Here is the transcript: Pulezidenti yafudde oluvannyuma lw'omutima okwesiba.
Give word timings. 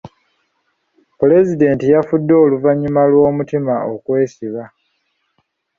Pulezidenti 1.19 1.83
yafudde 1.93 2.33
oluvannyuma 2.43 3.01
lw'omutima 3.11 3.75
okwesiba. 3.93 4.63